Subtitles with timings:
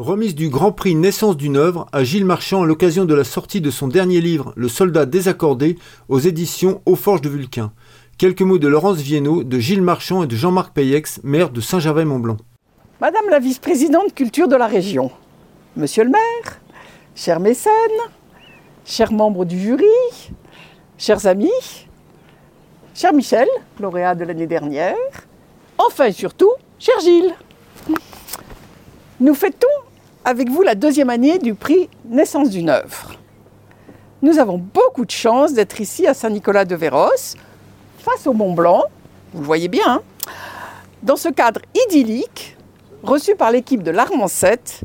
[0.00, 3.60] Remise du Grand Prix Naissance d'une œuvre à Gilles Marchand à l'occasion de la sortie
[3.60, 5.76] de son dernier livre Le soldat désaccordé
[6.08, 7.70] aux éditions Aux Forges de Vulcain.
[8.16, 12.38] Quelques mots de Laurence Viennot, de Gilles Marchand et de Jean-Marc Payex, maire de Saint-Gervais-Mont-Blanc.
[13.02, 15.10] Madame la vice-présidente culture de la région,
[15.76, 16.60] Monsieur le maire,
[17.14, 17.70] chers mécènes,
[18.86, 19.84] chers membres du jury,
[20.96, 21.50] chers amis,
[22.94, 23.48] cher Michel,
[23.78, 24.96] lauréat de l'année dernière,
[25.76, 27.34] enfin et surtout, cher Gilles.
[29.20, 29.66] Nous fêtons
[30.30, 33.16] avec vous la deuxième année du prix Naissance d'une œuvre.
[34.22, 37.34] Nous avons beaucoup de chance d'être ici à Saint-Nicolas-de-Véros,
[37.98, 38.84] face au Mont Blanc,
[39.34, 40.02] vous le voyez bien, hein,
[41.02, 42.56] dans ce cadre idyllique
[43.02, 44.82] reçu par l'équipe de l'Armancette,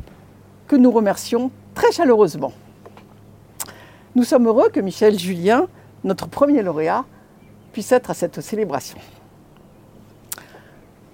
[0.67, 2.53] que nous remercions très chaleureusement.
[4.15, 5.67] Nous sommes heureux que Michel Julien,
[6.03, 7.05] notre premier lauréat,
[7.71, 8.97] puisse être à cette célébration.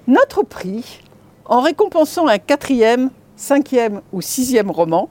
[0.07, 1.01] Notre prix,
[1.43, 5.09] en récompensant un quatrième, cinquième ou sixième roman,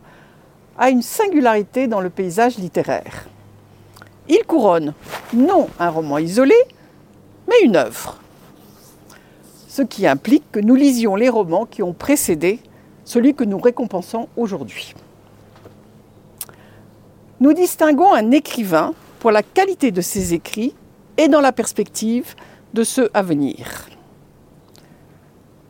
[0.78, 3.26] a une singularité dans le paysage littéraire.
[4.28, 4.94] Il couronne
[5.34, 6.54] non un roman isolé,
[7.48, 8.18] mais une œuvre.
[9.68, 12.60] Ce qui implique que nous lisions les romans qui ont précédé
[13.04, 14.94] celui que nous récompensons aujourd'hui.
[17.40, 20.74] Nous distinguons un écrivain pour la qualité de ses écrits
[21.16, 22.34] et dans la perspective
[22.72, 23.88] de ceux à venir.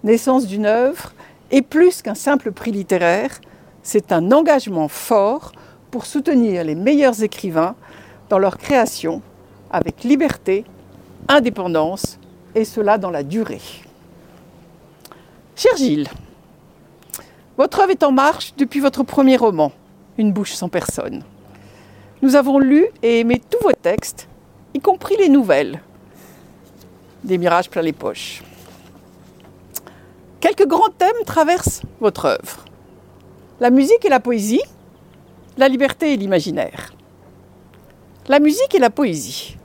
[0.05, 1.13] Naissance d'une œuvre
[1.51, 3.41] est plus qu'un simple prix littéraire,
[3.83, 5.53] c'est un engagement fort
[5.91, 7.75] pour soutenir les meilleurs écrivains
[8.29, 9.23] dans leur création
[9.71, 10.65] avec liberté,
[11.29, 12.19] indépendance
[12.55, 13.61] et cela dans la durée.
[15.57, 16.09] Cher Gilles,
[17.57, 19.73] votre œuvre est en marche depuis votre premier roman,
[20.19, 21.23] Une bouche sans personne.
[22.23, 24.29] Nous avons lu et aimé tous vos textes,
[24.75, 25.81] y compris les nouvelles.
[27.25, 28.43] Des mirages plein les poches.
[30.41, 32.65] Quelques grands thèmes traversent votre œuvre.
[33.61, 34.63] La musique et la poésie,
[35.59, 36.95] la liberté et l'imaginaire.
[38.27, 39.59] La musique et la poésie.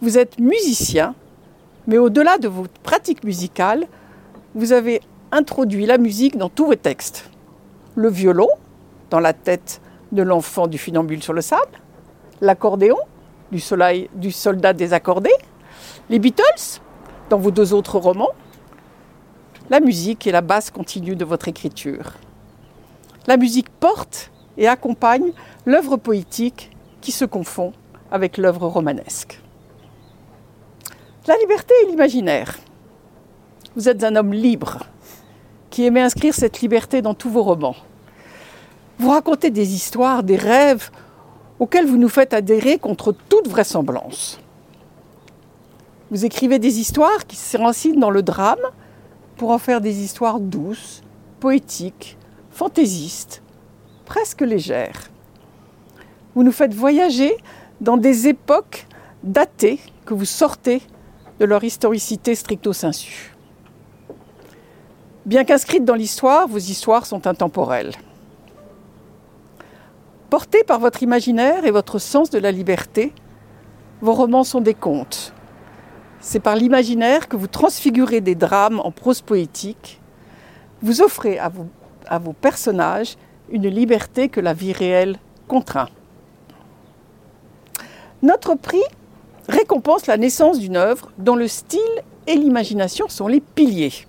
[0.00, 1.16] Vous êtes musicien,
[1.88, 3.88] mais au-delà de vos pratiques musicales,
[4.54, 5.00] vous avez
[5.32, 7.28] introduit la musique dans tous vos textes.
[7.96, 8.48] Le violon,
[9.10, 9.80] dans la tête
[10.12, 11.80] de l'enfant du funambule sur le sable,
[12.40, 12.98] l'accordéon,
[13.50, 15.30] du, soleil, du soldat désaccordé,
[16.08, 16.80] les Beatles,
[17.30, 18.30] dans vos deux autres romans,
[19.70, 22.12] la musique est la base continue de votre écriture.
[23.26, 25.32] La musique porte et accompagne
[25.64, 27.72] l'œuvre poétique qui se confond
[28.10, 29.40] avec l'œuvre romanesque.
[31.26, 32.56] La liberté et l'imaginaire.
[33.74, 34.84] Vous êtes un homme libre,
[35.70, 37.76] qui aimait inscrire cette liberté dans tous vos romans.
[38.98, 40.90] Vous racontez des histoires, des rêves
[41.58, 44.38] auxquels vous nous faites adhérer contre toute vraisemblance.
[46.10, 48.56] Vous écrivez des histoires qui s'enracinent dans le drame
[49.36, 51.02] pour en faire des histoires douces,
[51.40, 52.16] poétiques,
[52.50, 53.42] fantaisistes,
[54.04, 55.10] presque légères.
[56.34, 57.36] Vous nous faites voyager
[57.80, 58.86] dans des époques
[59.22, 60.82] datées que vous sortez
[61.38, 63.34] de leur historicité stricto sensu.
[65.26, 67.92] Bien qu'inscrites dans l'histoire, vos histoires sont intemporelles.
[70.30, 73.12] Portés par votre imaginaire et votre sens de la liberté,
[74.00, 75.32] vos romans sont des contes.
[76.20, 80.00] C'est par l'imaginaire que vous transfigurez des drames en prose poétique.
[80.82, 81.50] Vous offrez à,
[82.18, 83.16] vos personnages
[83.50, 85.18] une liberté que la vie réelle
[85.48, 85.88] contraint.
[88.22, 88.82] Notre prix
[89.48, 91.80] récompense la naissance d'une œuvre dont le style
[92.26, 94.06] et l'imagination sont les piliers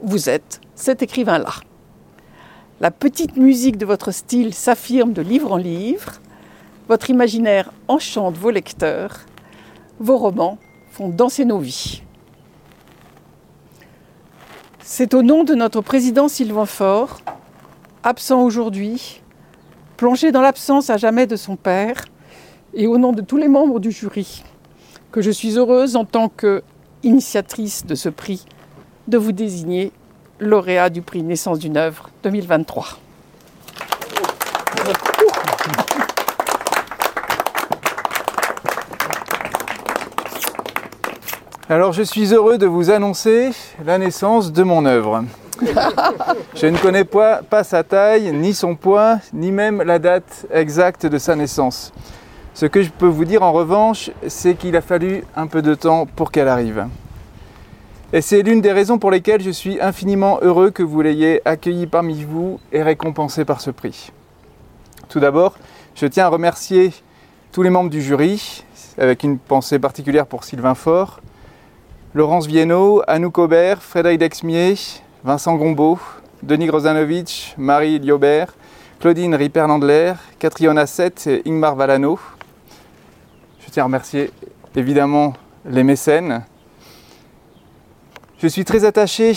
[0.00, 1.54] vous êtes cet écrivain-là.
[2.80, 6.12] La petite musique de votre style s'affirme de livre en livre,
[6.88, 9.20] votre imaginaire enchante vos lecteurs,
[9.98, 10.58] vos romans
[11.06, 12.02] danser nos vies.
[14.80, 17.20] C'est au nom de notre président Sylvain Faure,
[18.02, 19.22] absent aujourd'hui,
[19.96, 22.04] plongé dans l'absence à jamais de son père,
[22.74, 24.42] et au nom de tous les membres du jury,
[25.12, 28.44] que je suis heureuse en tant qu'initiatrice de ce prix
[29.06, 29.92] de vous désigner
[30.40, 32.98] lauréat du prix Naissance d'une œuvre 2023.
[41.70, 43.50] Alors je suis heureux de vous annoncer
[43.84, 45.24] la naissance de mon œuvre.
[46.54, 51.18] Je ne connais pas, sa taille, ni son poids, ni même la date exacte de
[51.18, 51.92] sa naissance.
[52.54, 55.74] Ce que je peux vous dire en revanche, c'est qu'il a fallu un peu de
[55.74, 56.86] temps pour qu'elle arrive.
[58.14, 61.86] Et c'est l'une des raisons pour lesquelles je suis infiniment heureux que vous l'ayez accueilli
[61.86, 64.10] parmi vous et récompensé par ce prix.
[65.10, 65.58] Tout d'abord,
[65.94, 66.94] je tiens à remercier
[67.52, 68.64] tous les membres du jury,
[68.96, 71.20] avec une pensée particulière pour Sylvain Faure,
[72.14, 74.76] Laurence Viennot, Anouk Aubert, Frédéric Dexmier,
[75.24, 75.98] Vincent Gombeau,
[76.42, 78.54] Denis Grozanovic, Marie Liobert,
[78.98, 82.18] Claudine Ripper-Landler, Catriona Sett et Ingmar Valano.
[83.60, 84.30] Je tiens à remercier
[84.74, 85.34] évidemment
[85.66, 86.44] les mécènes.
[88.38, 89.34] Je suis très attaché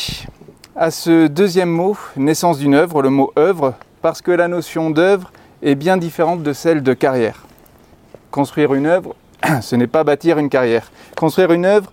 [0.74, 5.34] à ce deuxième mot, naissance d'une œuvre, le mot œuvre, parce que la notion d'œuvre
[5.62, 7.44] est bien différente de celle de carrière.
[8.32, 9.14] Construire une œuvre,
[9.62, 10.90] ce n'est pas bâtir une carrière.
[11.18, 11.92] Construire une œuvre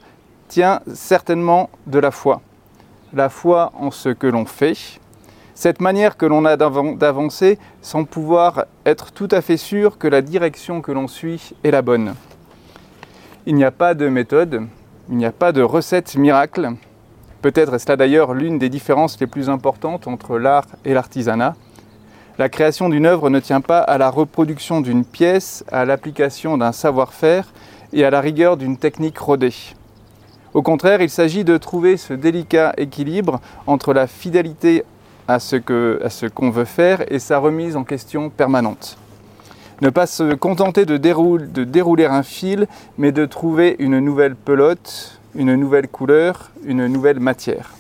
[0.48, 2.40] tient certainement de la foi.
[3.12, 4.98] La foi en ce que l'on fait,
[5.54, 10.22] cette manière que l'on a d'avancer sans pouvoir être tout à fait sûr que la
[10.22, 12.14] direction que l'on suit est la bonne.
[13.46, 14.66] Il n'y a pas de méthode,
[15.08, 16.70] il n'y a pas de recette miracle.
[17.42, 21.54] Peut-être est-ce là d'ailleurs l'une des différences les plus importantes entre l'art et l'artisanat.
[22.38, 26.72] La création d'une œuvre ne tient pas à la reproduction d'une pièce, à l'application d'un
[26.72, 27.52] savoir-faire
[27.92, 29.54] et à la rigueur d'une technique rodée.
[30.54, 34.84] Au contraire, il s'agit de trouver ce délicat équilibre entre la fidélité
[35.28, 38.98] à ce qu'on veut faire et sa remise en question permanente.
[39.80, 42.66] Ne pas se contenter de, dérouler un fil,
[42.96, 47.74] mais de trouver une nouvelle pelote, une nouvelle couleur, une nouvelle matière.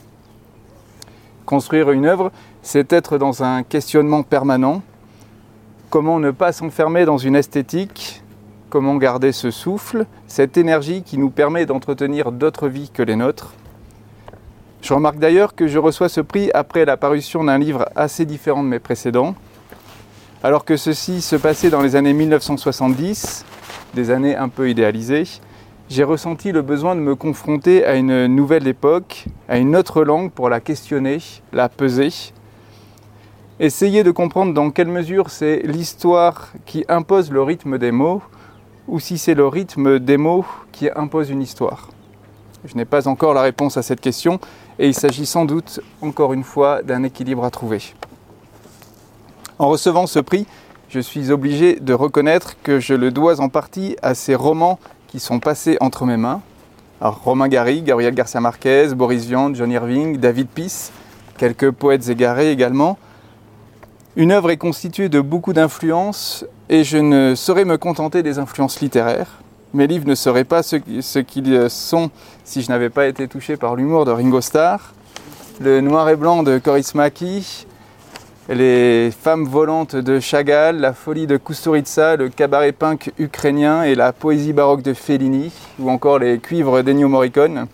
[1.44, 2.30] Construire une œuvre,
[2.62, 4.82] c'est être dans un questionnement permanent.
[5.90, 8.17] Comment ne pas s'enfermer dans une esthétique
[8.70, 13.54] Comment garder ce souffle, cette énergie qui nous permet d'entretenir d'autres vies que les nôtres
[14.82, 18.62] Je remarque d'ailleurs que je reçois ce prix après la parution d'un livre assez différent
[18.62, 19.34] de mes précédents.
[20.42, 23.46] Alors que ceci se passait dans les années 1970,
[23.94, 25.24] des années un peu idéalisées,
[25.88, 30.30] j'ai ressenti le besoin de me confronter à une nouvelle époque, à une autre langue
[30.30, 31.20] pour la questionner,
[31.54, 32.10] la peser.
[33.60, 38.20] Essayer de comprendre dans quelle mesure c'est l'histoire qui impose le rythme des mots
[38.88, 41.90] ou si c'est le rythme des mots qui impose une histoire.
[42.64, 44.40] Je n'ai pas encore la réponse à cette question
[44.78, 47.82] et il s'agit sans doute encore une fois d'un équilibre à trouver.
[49.58, 50.46] En recevant ce prix,
[50.88, 55.20] je suis obligé de reconnaître que je le dois en partie à ces romans qui
[55.20, 56.40] sont passés entre mes mains.
[57.00, 60.90] Alors, Romain Gary, Gabriel Garcia Marquez, Boris Vian, John Irving, David Peace,
[61.36, 62.98] quelques poètes égarés également.
[64.16, 68.80] Une œuvre est constituée de beaucoup d'influences et je ne saurais me contenter des influences
[68.80, 69.38] littéraires.
[69.74, 72.10] Mes livres ne seraient pas ce, qu'ils sont
[72.44, 74.94] si je n'avais pas été touché par l'humour de Ringo Starr,
[75.60, 76.92] le noir et blanc de Coris
[78.48, 84.14] les femmes volantes de Chagall, la folie de Kusturica, le cabaret punk ukrainien et la
[84.14, 87.66] poésie baroque de Fellini, ou encore les cuivres d'Ennio Morricone.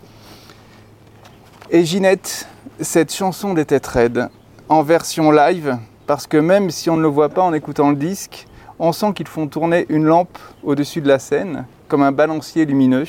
[1.71, 2.49] Et Ginette,
[2.81, 4.27] cette chanson des têtes raides,
[4.67, 5.77] en version live,
[6.07, 8.47] parce que même si on ne le voit pas en écoutant le disque,
[8.79, 13.05] on sent qu'ils font tourner une lampe au-dessus de la scène, comme un balancier lumineux.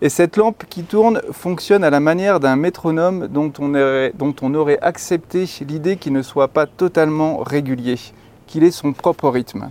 [0.00, 5.44] Et cette lampe qui tourne fonctionne à la manière d'un métronome dont on, aurait, accepté
[5.66, 7.96] l'idée qu'il ne soit pas totalement régulier,
[8.46, 9.70] qu'il ait son propre rythme.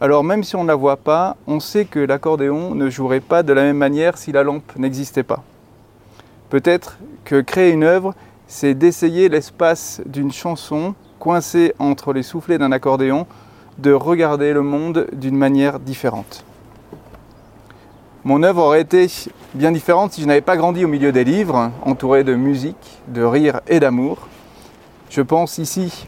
[0.00, 3.42] Alors même si on ne la voit pas, on sait que l'accordéon ne jouerait pas
[3.42, 5.42] de la même manière si la lampe n'existait pas.
[6.50, 8.14] Peut-être que créer une œuvre,
[8.46, 13.26] c'est d'essayer l'espace d'une chanson coincée entre les soufflets d'un accordéon,
[13.78, 16.44] de regarder le monde d'une manière différente.
[18.24, 19.06] Mon œuvre aurait été
[19.54, 23.22] bien différente si je n'avais pas grandi au milieu des livres, entouré de musique, de
[23.22, 24.26] rire et d'amour.
[25.10, 26.06] Je pense ici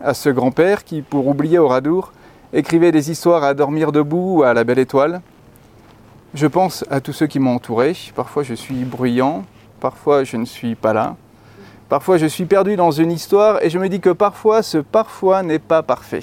[0.00, 2.12] à ce grand-père qui, pour oublier au radour,
[2.52, 5.20] écrivait des histoires à dormir debout ou à la belle étoile.
[6.34, 7.96] Je pense à tous ceux qui m'ont entouré.
[8.14, 9.44] Parfois je suis bruyant,
[9.78, 11.16] parfois je ne suis pas là.
[11.90, 15.42] Parfois je suis perdu dans une histoire et je me dis que parfois ce parfois
[15.42, 16.22] n'est pas parfait.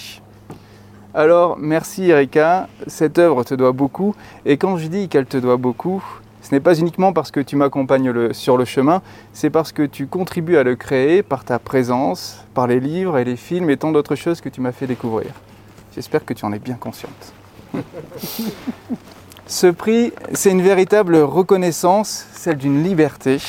[1.13, 4.15] Alors merci Erika, cette œuvre te doit beaucoup.
[4.45, 6.01] Et quand je dis qu'elle te doit beaucoup,
[6.41, 9.01] ce n'est pas uniquement parce que tu m'accompagnes sur le chemin,
[9.33, 13.25] c'est parce que tu contribues à le créer par ta présence, par les livres et
[13.25, 15.31] les films et tant d'autres choses que tu m'as fait découvrir.
[15.93, 17.33] J'espère que tu en es bien consciente.
[19.47, 23.39] Ce prix, c'est une véritable reconnaissance, celle d'une liberté.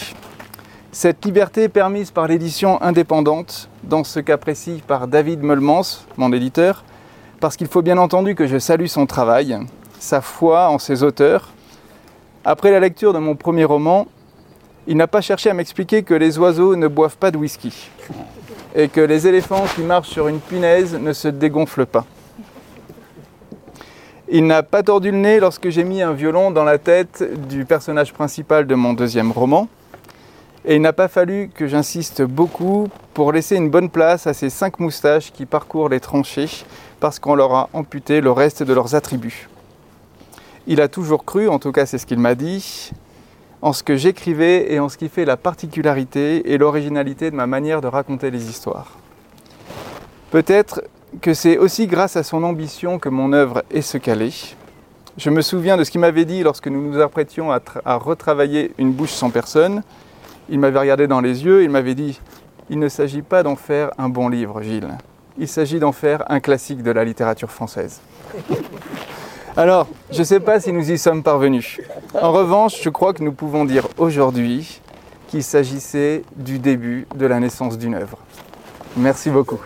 [0.90, 5.83] Cette liberté permise par l'édition indépendante, dans ce cas précis par David Meulmans,
[6.16, 6.83] mon éditeur,
[7.40, 9.59] parce qu'il faut bien entendu que je salue son travail,
[10.00, 11.50] sa foi en ses auteurs.
[12.42, 14.07] Après la lecture de mon premier roman,
[14.87, 17.90] il n'a pas cherché à m'expliquer que les oiseaux ne boivent pas de whisky
[18.75, 22.07] et que les éléphants qui marchent sur une punaise ne se dégonflent pas.
[24.30, 27.66] Il n'a pas tordu le nez lorsque j'ai mis un violon dans la tête du
[27.66, 29.68] personnage principal de mon deuxième roman.
[30.64, 34.50] Et il n'a pas fallu que j'insiste beaucoup pour laisser une bonne place à ces
[34.50, 36.64] cinq moustaches qui parcourent les tranchées
[37.00, 39.48] parce qu'on leur a amputé le reste de leurs attributs.
[40.66, 42.90] Il a toujours cru, en tout cas c'est ce qu'il m'a dit,
[43.62, 47.46] en ce que j'écrivais et en ce qui fait la particularité et l'originalité de ma
[47.46, 48.98] manière de raconter les histoires.
[50.30, 50.82] Peut-être
[51.22, 54.56] que c'est aussi grâce à son ambition que mon œuvre est ce qu'elle est.
[55.16, 58.72] Je me souviens de ce qu'il m'avait dit lorsque nous nous apprêtions à, à, retravailler
[58.78, 59.82] Une bouche sans personne.
[60.50, 62.20] Il m'avait regardé dans les yeux, il m'avait dit
[62.70, 64.96] Il ne s'agit pas d'en faire un bon livre, Gilles.
[65.38, 68.00] Il s'agit d'en faire un classique de la littérature française.
[69.56, 71.80] Alors, je ne sais pas si nous y sommes parvenus.
[72.14, 74.80] En revanche, je crois que nous pouvons dire aujourd'hui
[75.28, 78.18] qu'il s'agissait du début de la naissance d'une œuvre.
[78.96, 79.60] Merci beaucoup.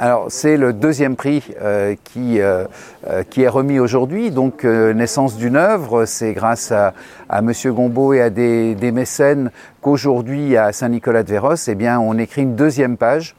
[0.00, 2.66] Alors c'est le deuxième prix euh, qui, euh,
[3.10, 6.04] euh, qui est remis aujourd'hui, donc euh, naissance d'une œuvre.
[6.04, 6.94] C'est grâce à,
[7.28, 9.50] à Monsieur Gombeau et à des, des mécènes
[9.80, 13.34] qu'aujourd'hui à Saint-Nicolas de Véros, eh bien, on écrit une deuxième page.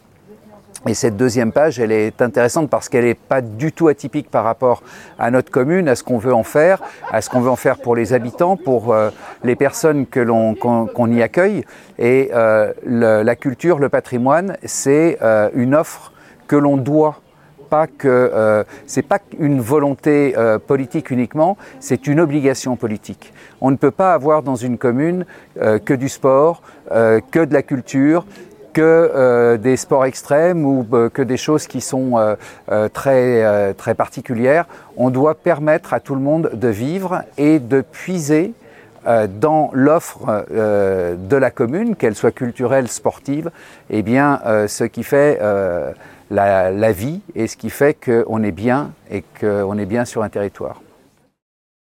[0.85, 4.43] Et cette deuxième page, elle est intéressante parce qu'elle n'est pas du tout atypique par
[4.43, 4.83] rapport
[5.17, 7.77] à notre commune, à ce qu'on veut en faire, à ce qu'on veut en faire
[7.77, 9.11] pour les habitants, pour euh,
[9.45, 11.63] les personnes que l'on qu'on qu'on y accueille.
[11.99, 16.11] Et euh, le, la culture, le patrimoine, c'est euh, une offre
[16.49, 17.21] que l'on doit
[17.69, 23.31] pas que euh, c'est pas une volonté euh, politique uniquement, c'est une obligation politique.
[23.61, 25.25] On ne peut pas avoir dans une commune
[25.61, 28.25] euh, que du sport, euh, que de la culture,
[28.73, 32.35] que euh, des sports extrêmes ou euh, que des choses qui sont
[32.93, 34.65] très, très particulières.
[34.97, 38.53] On doit permettre à tout le monde de vivre et de puiser
[39.39, 43.49] dans l'offre de la commune, qu'elle soit culturelle, sportive,
[43.89, 45.39] eh bien, ce qui fait
[46.29, 50.23] la, la vie et ce qui fait qu'on est bien et qu'on est bien sur
[50.23, 50.81] un territoire.